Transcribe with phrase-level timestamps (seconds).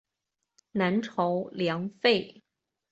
[0.71, 2.41] 南朝梁废。